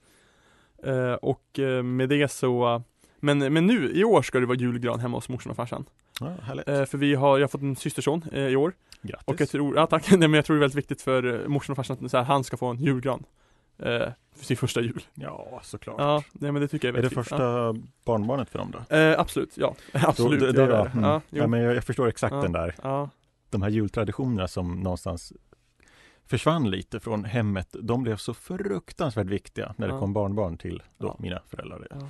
[0.84, 2.84] Eh, och eh, med det så
[3.20, 5.86] men, men nu i år ska det vara julgran hemma hos morsan och farsan.
[6.20, 6.28] Ja.
[6.68, 8.74] Eh, för vi har, jag har fått en systerson eh, i år.
[9.02, 9.28] Grattis.
[9.28, 11.48] Och jag tror, ja tack, nej men jag tror det är väldigt viktigt för eh,
[11.48, 13.24] morsan och farsan att så här, han ska få en julgran.
[13.80, 15.02] Eh, för sin första jul.
[15.14, 15.96] Ja, såklart.
[16.00, 17.40] Ja, nej men det tycker jag är är det väldigt fint.
[17.40, 17.76] första
[18.06, 18.80] barnbarnet för dem då?
[18.90, 18.98] Ja.
[18.98, 19.76] Eh, absolut, ja.
[19.94, 20.40] Absolut.
[20.40, 20.90] Då, då, det då, är det.
[20.94, 21.04] mm.
[21.04, 22.42] Ja, ja, men jag, jag förstår exakt Ja.
[22.42, 23.10] den där, ja.
[23.54, 25.34] De här jultraditionerna som någonstans
[26.26, 27.76] försvann lite från hemmet.
[27.82, 30.00] De blev så fruktansvärt viktiga när det Ja.
[30.00, 31.16] kom barnbarn till då Ja.
[31.20, 31.88] mina föräldrar.
[31.90, 32.08] Ja.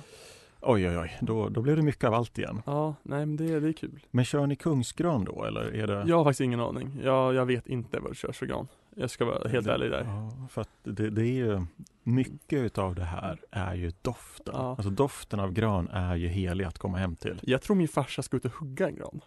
[0.66, 2.62] Oj, oj, oj, då, då blev det mycket av allt igen.
[2.66, 4.00] Ja, nej men det, det är kul.
[4.10, 6.04] Men kör ni kungsgran då eller är det?
[6.06, 7.00] Jag har faktiskt ingen aning.
[7.02, 8.68] Jag, jag vet inte vad det körs för gran.
[8.96, 10.04] Jag ska vara helt det, ärlig där.
[10.04, 11.66] Ja, för att det, det är ju
[12.02, 14.54] mycket utav det här är ju doften.
[14.56, 14.70] Ja.
[14.70, 17.40] Alltså doften av gran är ju helig att komma hem till.
[17.42, 19.20] Jag tror min farsa ska ut och hugga en gran.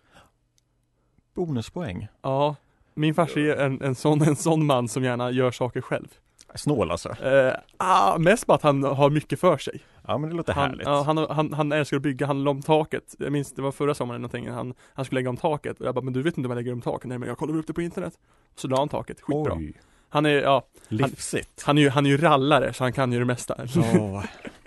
[1.37, 2.07] Bonuspoäng.
[2.21, 2.55] Ja,
[2.93, 6.07] min farsa är en, en, sån, en sån man som gärna gör saker själv.
[6.55, 7.09] Snål alltså.
[7.09, 9.81] Eh, ah, mest bara att han har mycket för sig.
[10.07, 10.87] Ja men det låter Han, härligt.
[10.87, 13.15] ja, han, han, han älskar att bygga, han la om taket.
[13.19, 15.79] Jag minns det var förra sommaren någonting, han, han skulle lägga om taket.
[15.79, 17.07] Och jag bara, men du vet inte om jag lägger om taket?
[17.09, 18.13] Nej men jag kollar upp det på internet.
[18.55, 19.53] Så la han taket, skitbra.
[19.55, 19.73] Oj,
[20.09, 21.63] Han är, ja, livsigt.
[21.65, 23.55] han är ju, han är ju rallare så han kan ju det mesta.
[23.77, 24.23] Åh,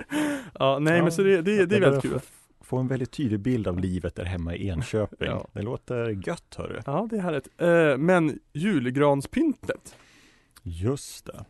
[0.59, 1.03] ja, nej Ja.
[1.03, 2.21] men så det, det, det är Jag väldigt kul.
[2.71, 5.29] Få- en väldigt tydlig bild av livet där hemma i Enköping.
[5.31, 5.47] Ja.
[5.53, 6.81] Det låter gött hörru.
[6.87, 7.49] Ja, det är härligt.
[7.59, 9.97] Eh, men julgranspyntet.
[10.63, 11.45] Just det.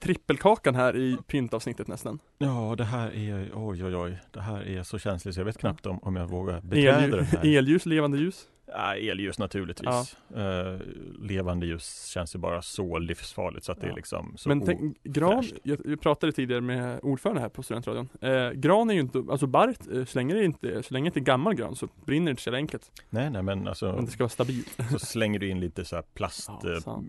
[0.00, 2.18] Trippelkakan här i pyntavsnittet nästan.
[2.38, 5.58] Ja, det här är, oj oj oj, det här är så känsligt så jag vet
[5.58, 7.56] knappt om, om jag vågar beträda den här.
[7.58, 8.46] elljus, levande ljus.
[8.72, 10.16] Ja, elljus naturligtvis.
[10.36, 10.78] Eh,
[11.18, 13.92] levande ljus känns ju bara så livsfarligt så att det Ja.
[13.92, 18.08] är liksom så Men tänk, gran, jag, jag pratade tidigare med ordförande här på studentradion.
[18.20, 21.08] Eh, gran är ju inte, alltså barret, eh, så länge det inte, så länge det
[21.08, 22.90] inte är gammal gran så brinner det inte så enkelt.
[23.10, 24.78] Nej, nej, men Men alltså det ska vara stabilt.
[24.90, 27.02] så slänger du in lite så här plast Ja,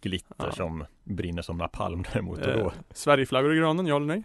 [0.00, 0.52] glitter Ja.
[0.52, 2.72] som brinner som napalm däremot och då.
[2.90, 4.22] Sverigeflaggor i granen, ja eller nej?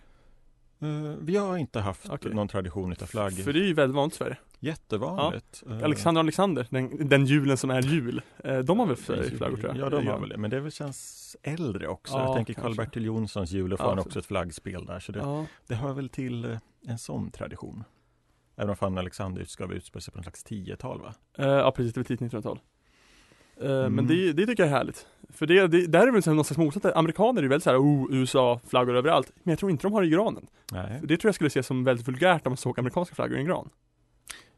[0.86, 2.34] Eh, vi har inte haft Okej.
[2.34, 3.34] någon tradition utav flagg.
[3.34, 4.38] För det är ju väldigt vanligt i Sverige.
[4.60, 5.63] Jättevanligt.
[5.69, 8.21] Eh, Alexander Alexander, den, den julen som är jul.
[8.43, 9.86] Eh, de har väl Sverigeflaggor tror jag?
[9.86, 10.38] Ja, de har väl det.
[10.38, 12.13] Men det känns äldre också.
[12.13, 12.54] Ja, jag tänker.
[12.54, 15.00] Karl-Bertil Jonssons jul och får Ja, han så- också ett flaggspel där.
[15.00, 17.84] Så det, Ja, det hör väl till eh, en sån tradition.
[18.58, 21.13] Även om fan Alexander ska utspela sig på en slags tiotal va?
[21.38, 22.60] Ja precis, det var tidigt 1900-tal.
[23.62, 23.94] Eh, Mm.
[23.96, 25.08] Men det, det tycker jag är härligt.
[25.30, 26.86] För det, det där är väl någon slags motsatt.
[26.96, 29.32] Amerikaner är ju väldigt såhär, oh, USA-flaggor överallt.
[29.44, 30.48] Men jag tror inte de har det i granen.
[30.72, 33.38] Nej, För det tror jag skulle ses som väldigt vulgärt om man såg amerikanska flaggor
[33.38, 33.70] i en gran.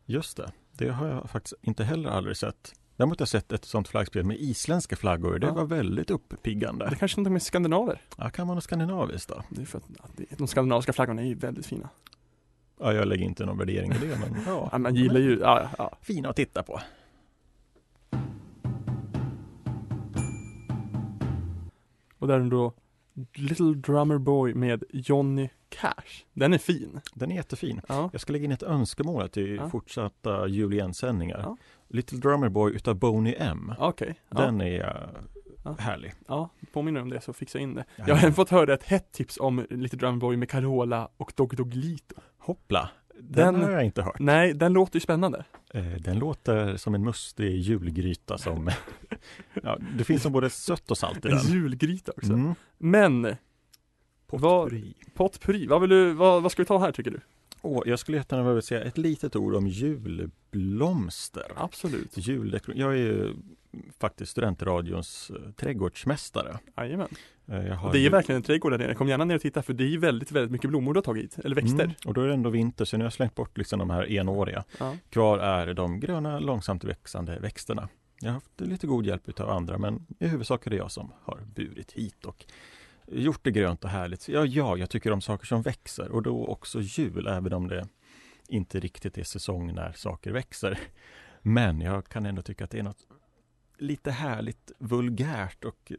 [0.06, 0.52] just det.
[0.72, 2.74] Det har jag faktiskt inte heller aldrig sett.
[2.96, 5.40] Däremot har jag sett ett sånt flaggspel med isländska flaggor.
[5.40, 5.54] Det Ja.
[5.54, 6.86] var väldigt Det uppiggande.
[6.86, 8.02] är kanske någonting med skandinaver.
[8.18, 9.44] Ja, kan man ha skandinaviskt då?
[9.50, 9.84] Det är för att
[10.16, 11.90] det, de skandinaviska flaggorna är ju väldigt fina.
[12.80, 14.70] Ja, jag lägger inte någon värdering i det, men ja.
[14.72, 15.98] Ja, man gillar ju, ja, ja.
[16.02, 16.80] Fina att titta på.
[22.20, 22.74] Och där är då
[23.36, 26.24] Little Drummer Boy med Johnny Cash.
[26.34, 27.00] Den är fin.
[27.14, 27.82] Den är jättefin.
[27.90, 28.10] Ja.
[28.12, 29.70] Jag ska lägga in ett önskemål till Ja.
[29.70, 31.40] fortsatta juliensändningar.
[31.44, 31.58] Ja.
[31.88, 33.74] Little Drummer Boy utav Boney M.
[33.80, 34.20] Okej.
[34.30, 34.42] Ja.
[34.42, 35.10] Den är
[35.66, 36.14] eh, härlig.
[36.28, 37.86] ja, påminner om det så fixar jag in det.
[37.96, 38.04] Ja.
[38.08, 41.34] Jag har även fått höra ett hett tips om Little Drummer Boy med Carola och
[41.36, 42.16] Dog Dog-Lito.
[42.38, 42.90] Hoppla!
[43.20, 44.20] Den, Den- har jag inte hört.
[44.20, 45.46] Nej, den låter ju spännande.
[45.74, 48.70] Eh, Den låter som en mustig julgryta som
[49.64, 51.46] ja, Det finns som både sött och salt i En den.
[51.54, 52.34] julgryta också.
[52.34, 52.56] Mm.
[52.78, 53.36] Men,
[54.28, 54.94] Potpourri.
[55.14, 57.20] potpurri, vad vill du, vad, vad ska vi ta här tycker du?
[57.62, 61.44] Åh, jag skulle jättegärna vilja säga ett litet ord om julblomster.
[61.56, 62.18] Absolut.
[62.18, 63.34] Juldekor- Jag är ju
[64.00, 66.58] faktiskt studentradions eh, trädgårdsmästare.
[66.78, 67.08] Jajamän.
[67.48, 68.96] Eh, det är ju- verkligen en trädgård där nere.
[68.96, 71.40] Kom gärna ner och titta för det är väldigt, väldigt mycket blommor du har tagit.
[71.40, 71.84] Eller växter.
[71.84, 73.90] Mm, och då är det ändå vinter så nu har jag slängt bort liksom de
[73.90, 74.64] här enåriga.
[74.80, 74.96] Ja.
[75.10, 77.90] Kvar är de gröna långsamt växande växterna.
[78.20, 81.12] Jag har haft lite god hjälp av andra men i huvudsak är det jag som
[81.24, 82.46] har burit hit och
[83.12, 84.28] gjort det grönt och härligt.
[84.30, 87.88] Ja, ja, jag tycker om saker som växer och då också jul, även om det
[88.48, 90.80] inte riktigt är säsong när saker växer.
[91.42, 93.08] Men jag kan ändå tycka att det är något
[93.78, 95.92] lite härligt vulgärt och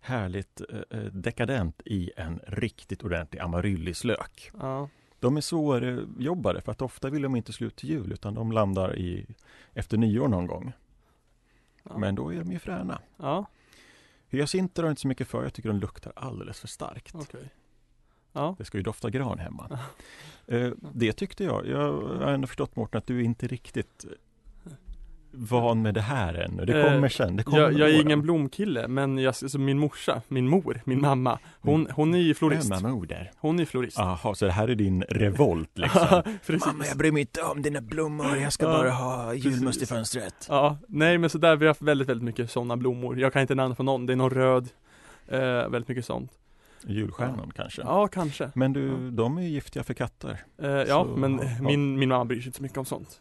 [0.00, 4.50] härligt eh, eh, dekadent i en riktigt ordentlig amaryllislök.
[4.60, 4.88] Ja.
[5.20, 8.96] De är svårjobbade för att ofta vill de inte slut till jul utan de landar
[8.96, 9.26] i
[9.74, 10.72] efter nyår någon gång.
[11.82, 11.98] Ja.
[11.98, 13.00] Men då är de ju fräna.
[13.16, 13.46] Ja,
[14.28, 17.14] Hyacinter har inte så mycket för, jag tycker de luktar alldeles för starkt.
[17.14, 17.50] okej.
[18.32, 18.54] Ja.
[18.58, 19.78] Det ska ju dofta gran hemma.
[20.48, 21.66] Eh, det tyckte jag.
[21.66, 24.04] Jag har ändå förstått Mårten att du inte riktigt
[25.38, 26.64] van med det här ännu.
[26.64, 27.36] Det Eh, kommer sen.
[27.36, 31.00] Det kommer Jag, jag är ingen blomkille, men jag, alltså min morsa, min mor, min
[31.00, 31.92] mamma, hon, Mm.
[31.94, 32.72] hon är ju florist.
[32.72, 33.30] Ömma moder.
[33.36, 33.98] Hon är florist.
[33.98, 36.22] Jaha, så det här är din revolt liksom?
[36.46, 36.94] Precis.
[36.94, 40.46] bryr mig inte om dina blommor, jag ska bara ha julmust i fönstret.
[40.48, 43.18] Ja, nej men så där vi har haft väldigt, väldigt mycket sådana blommor.
[43.18, 44.68] Jag kan inte namnet på någon, det är någon röd,
[45.28, 46.30] eh, väldigt mycket sånt.
[46.88, 47.82] Julstjärnan kanske?
[47.82, 48.50] Ja, kanske.
[48.54, 50.40] Men du, de är ju giftiga för katter.
[50.62, 53.20] Eh, ja, men min, min mamma bryr sig inte så mycket om sånt.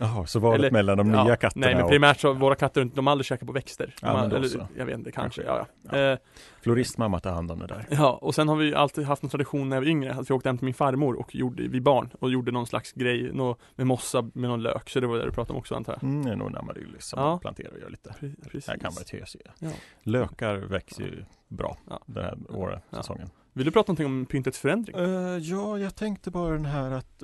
[0.00, 2.54] Jaha, så valet Eller- mellan de ja, nya katterna Nej men och primärt så, våra
[2.54, 3.94] katter, de har aldrig käkat på växter.
[4.02, 4.66] Ja, har, eller, så.
[4.76, 5.66] jag vet inte, kanske, Kanske.
[5.90, 6.12] ja ja.
[6.12, 6.18] Eh,
[6.60, 7.86] floristmamma tar hand om det där.
[7.90, 10.34] Ja, och sen har vi alltid haft en tradition när jag var yngre, att vi
[10.34, 13.56] åkte hem till min farmor och gjorde, vi barn, och gjorde någon slags grej, nå,
[13.76, 16.02] med mossa med någon lök, så det var det du pratade om också antar jag.
[16.02, 17.38] Mm, det är nog en amaryllis som Ja.
[17.38, 18.10] planterar och gör lite.
[18.20, 18.64] Pre- Precis.
[18.66, 19.68] Det här kan vara ett hös Ja.
[20.02, 22.00] Lökar växer ju bra Ja.
[22.06, 22.96] den här året, Ja.
[22.96, 23.30] säsongen.
[23.52, 24.96] Vill du prata någonting om pyntets förändring?
[24.96, 27.22] Eh, ja, jag tänkte bara den här att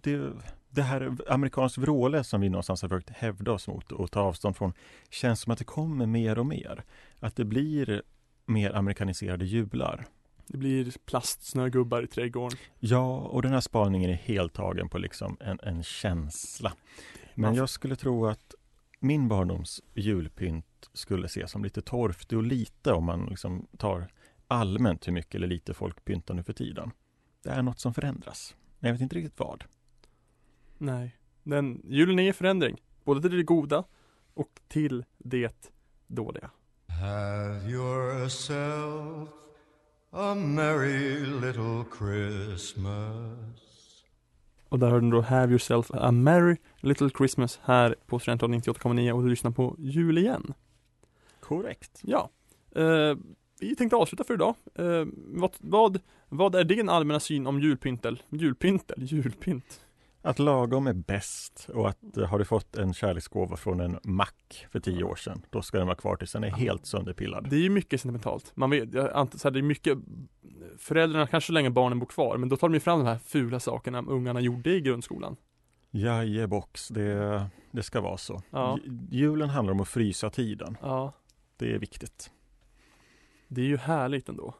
[0.00, 0.30] det,
[0.74, 4.56] det här amerikansk vråle som vi någonstans har försökt hävda oss mot och ta avstånd
[4.56, 4.72] från
[5.10, 6.84] känns som att det kommer mer och mer.
[7.20, 8.02] Att det blir
[8.46, 10.06] mer amerikaniserade jular.
[10.46, 12.58] Det blir plastsnögubbar i trädgården.
[12.78, 16.72] Ja, och den här spaningen är helt tagen på liksom en, en känsla.
[17.34, 18.54] Men jag skulle tro att
[19.00, 24.08] min barndoms julpynt skulle ses som lite torftig och lite om man liksom tar
[24.48, 26.90] allmänt hur mycket eller lite folk pyntar nu för tiden.
[27.42, 28.56] Det är något som förändras.
[28.80, 29.64] Jag vet inte riktigt vad.
[30.82, 31.16] Nej.
[31.42, 32.82] Den, julen är i förändring.
[33.04, 33.84] Både till det goda
[34.34, 35.72] och till det
[36.06, 36.50] dåliga.
[36.88, 39.28] Have yourself
[40.10, 44.04] a merry little Christmas.
[44.68, 49.12] Och där har du då Have Yourself a Merry Little Christmas här på Studentradion 98,9
[49.12, 50.54] och du lyssnar på jul igen.
[51.40, 52.00] Korrekt.
[52.02, 52.30] Ja.
[52.74, 53.16] Eh,
[53.60, 54.54] vi tänkte avsluta för idag.
[54.74, 58.22] Eh, vad, vad, vad är din allmänna syn om julpyntel?
[58.28, 59.02] Julpyntel?
[59.02, 59.80] Julpynt?
[60.22, 64.66] Att lagom är bäst och att eh, har du fått en kärleksgåva från en mack
[64.72, 67.50] för tio år sedan, då ska den vara kvar tills den är helt sönderpillad.
[67.50, 68.52] Det är ju mycket sentimentalt.
[68.54, 69.98] Man vet, så här, det är mycket
[70.78, 73.18] Föräldrarna kanske så länge barnen bor kvar, men då tar de ju fram de här
[73.18, 75.36] fula sakerna ungarna gjorde i grundskolan.
[75.90, 78.42] Jajebox, det, det ska vara så.
[78.50, 78.78] Ja.
[78.84, 80.76] Ju- Julen handlar om att frysa tiden.
[80.82, 81.12] Ja,
[81.56, 82.30] Det är viktigt.
[83.48, 84.54] det är ju härligt ändå.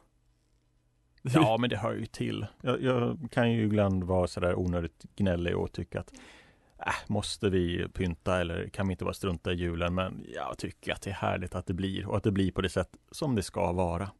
[1.23, 2.45] Ja, men det hör ju till.
[2.61, 6.13] Jag, jag kan ju ibland vara sådär onödigt gnällig och tycka att
[6.79, 9.95] äh, måste vi pynta eller kan vi inte bara strunta i julen?
[9.95, 12.61] Men jag tycker att det är härligt att det blir och att det blir på
[12.61, 14.11] det sätt som det ska vara.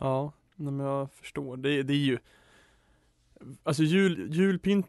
[0.00, 1.56] Ja, nej, men jag förstår.
[1.56, 2.18] Det, det är ju
[3.62, 4.86] Alltså jul, julpynt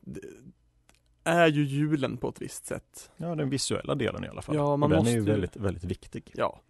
[1.23, 3.11] är ju julen på ett visst sätt.
[3.17, 4.55] Ja, den visuella delen i alla fall.
[4.55, 6.31] Ja, man och den är ju måste ju- väldigt, väldigt viktig.
[6.35, 6.61] Ja.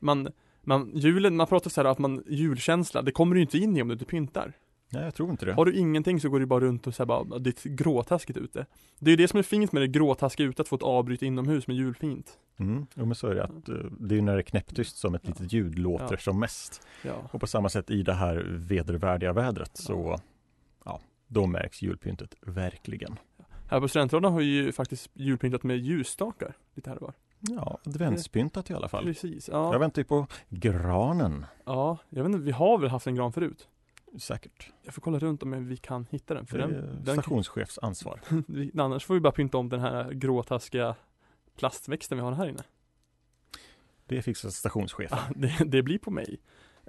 [0.00, 0.28] Man,
[0.62, 3.82] man, julen, man pratar så här att man, julkänsla, det kommer du inte in i
[3.82, 4.52] om du inte pyntar.
[4.92, 5.52] Nej, jag tror inte det.
[5.52, 8.38] Har du ingenting så går du bara runt och så här bara, det är gråtaskigt
[8.38, 8.66] ute.
[8.98, 11.22] Det är ju det som är fint med det gråtaskiga ute, att få ett avbryt
[11.22, 12.38] inomhus med julfint.
[12.56, 12.86] Mm.
[12.94, 15.26] Jo, men så är det att eh, det är när det är knäpptyst som ett
[15.26, 16.16] litet ljud låter Ja.
[16.18, 16.86] som mest.
[17.04, 17.12] Ja.
[17.32, 20.20] Och på samma sätt i det här vedervärdiga vädret så
[20.84, 23.16] ja, då märks julpyntet verkligen.
[23.70, 27.14] Här på Studentradion har vi ju faktiskt julpyntat med ljusstakar, lite här och var.
[27.40, 29.04] Ja, adventspyntat i alla fall.
[29.04, 29.72] Precis, ja.
[29.72, 31.46] Jag väntar ju på granen.
[31.64, 33.68] Ja, jag vet inte, vi har väl haft en gran förut?
[34.18, 34.72] Säkert.
[34.82, 38.20] Jag får kolla runt om vi kan hitta den, för Det den, den stationschefs ansvar.
[38.80, 40.94] annars får vi bara pynta om den här gråtaskiga
[41.56, 42.62] plastväxten vi har här inne.
[44.06, 45.18] Det fixar stationschefen.
[45.18, 46.40] Ja, det, det blir på mig.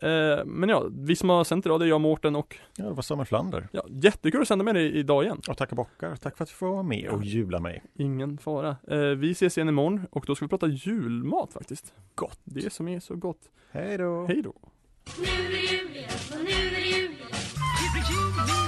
[0.01, 2.93] Eh, men ja, vi som har sänt idag, det är jag, Mårten och Ja, det
[2.93, 3.67] var Samuel Flander.
[3.71, 5.41] ja, jättekul att sända med dig idag igen.
[5.47, 6.15] Och tacka bockar.
[6.15, 7.83] Tack för att vi får vara med och jula mig.
[7.95, 8.75] Ingen fara.
[8.87, 11.93] Eh, vi ses igen imorgon och då ska vi prata julmat faktiskt.
[12.15, 12.39] Gott.
[12.43, 13.49] Det som är så gott.
[13.71, 14.25] Hej då!
[14.27, 14.53] Hej då!
[15.19, 17.31] Nu är det jul igen, och nu är det jul igen.
[17.31, 18.60] Det blir jul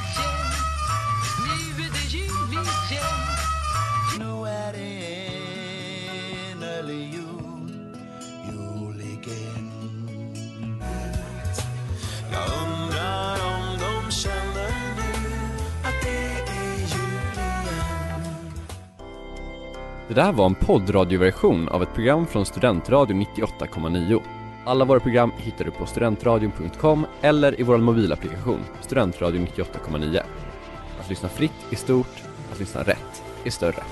[20.13, 24.21] Det där var en poddradioversion av ett program från Studentradion 98,9.
[24.65, 30.21] Alla våra program hittar du på studentradion.com eller i vår mobilapplikation Studentradion 98,9.
[30.99, 33.83] Att lyssna fritt är stort, att lyssna rätt är större.